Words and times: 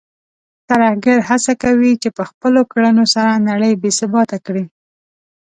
ترهګر 0.69 1.17
هڅه 1.29 1.53
کوي 1.63 1.91
چې 2.01 2.09
په 2.17 2.23
خپلو 2.29 2.61
کړنو 2.71 3.05
سره 3.13 3.43
نړۍ 3.49 3.73
بې 3.81 3.91
ثباته 3.99 4.37
کړي. 4.45 4.65